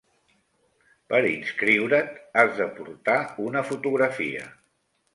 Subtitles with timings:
[1.11, 2.11] Per inscriure't
[2.41, 4.53] has de portar una fotografia.